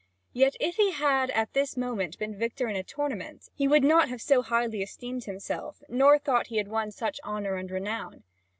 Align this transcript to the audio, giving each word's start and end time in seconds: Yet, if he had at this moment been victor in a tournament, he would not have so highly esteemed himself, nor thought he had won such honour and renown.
Yet, 0.33 0.55
if 0.59 0.77
he 0.77 0.93
had 0.93 1.29
at 1.29 1.53
this 1.53 1.77
moment 1.77 2.17
been 2.17 2.35
victor 2.35 2.67
in 2.67 2.75
a 2.75 2.81
tournament, 2.81 3.49
he 3.53 3.67
would 3.67 3.83
not 3.83 4.09
have 4.09 4.19
so 4.19 4.41
highly 4.41 4.81
esteemed 4.81 5.25
himself, 5.25 5.83
nor 5.87 6.17
thought 6.17 6.47
he 6.47 6.57
had 6.57 6.69
won 6.69 6.89
such 6.89 7.19
honour 7.23 7.53
and 7.53 7.69
renown. 7.69 8.23